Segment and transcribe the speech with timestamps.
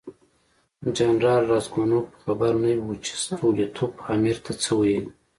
[0.97, 5.09] جنرال راسګونوف خبر نه و چې ستولیتوف امیر ته څه ویلي.